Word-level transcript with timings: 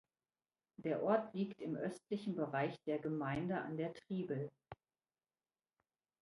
Der 0.77 1.03
Ort 1.03 1.31
liegt 1.35 1.61
im 1.61 1.75
östlichen 1.75 2.35
Bereich 2.35 2.75
der 2.87 2.97
Gemeinde 2.97 3.61
an 3.61 3.77
der 3.77 3.93
Triebel. 3.93 4.49